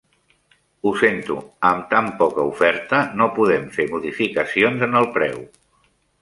Ho 0.85 0.93
sento, 1.01 1.35
amb 1.71 1.85
tan 1.91 2.09
poca 2.21 2.45
oferta 2.53 3.03
no 3.21 3.27
podem 3.37 3.69
fer 3.77 3.87
modificacions 3.93 4.87
en 4.89 5.03
el 5.03 5.11
preu. 5.21 5.39